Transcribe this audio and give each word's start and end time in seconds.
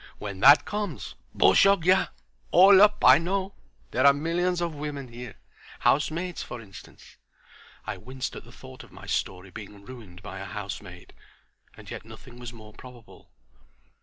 When 0.17 0.39
that 0.39 0.65
comes; 0.65 1.13
bushogya—all 1.35 2.81
up' 2.81 3.05
I 3.05 3.19
know. 3.19 3.53
There 3.91 4.03
are 4.07 4.13
millions 4.13 4.59
of 4.59 4.73
women 4.73 5.09
here. 5.09 5.35
Housemaids, 5.81 6.41
for 6.41 6.59
instance." 6.59 7.17
I 7.85 7.97
winced 7.97 8.35
at 8.35 8.43
the 8.43 8.51
thought 8.51 8.83
of 8.83 8.91
my 8.91 9.05
story 9.05 9.51
being 9.51 9.85
ruined 9.85 10.23
by 10.23 10.39
a 10.39 10.45
housemaid. 10.45 11.13
And 11.77 11.91
yet 11.91 12.03
nothing 12.03 12.39
was 12.39 12.51
more 12.51 12.73
probable. 12.73 13.29